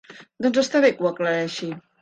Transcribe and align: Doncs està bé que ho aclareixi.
Doncs 0.45 0.61
està 0.61 0.81
bé 0.87 0.91
que 0.97 1.07
ho 1.09 1.13
aclareixi. 1.13 1.73